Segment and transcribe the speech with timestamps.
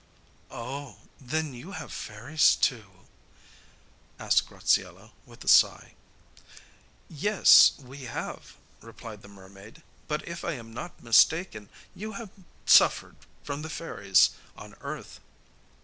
[0.49, 3.05] 'Oh, then, you have fairies, too?'
[4.17, 5.93] asked Graziella, with a sigh.
[7.07, 12.31] 'Yes, we have,' replied the mermaid; 'but if I am not mistaken you have
[12.65, 15.19] suffered from the fairies on earth.